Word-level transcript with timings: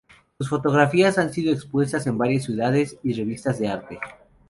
Sus 0.39 0.49
fotografías 0.49 1.19
han 1.19 1.31
sido 1.31 1.53
expuestas 1.53 2.07
en 2.07 2.17
varias 2.17 2.45
ciudades, 2.45 2.97
y 3.03 3.11
en 3.11 3.17
revistas 3.19 3.59
de 3.59 3.67
arte. 3.67 3.99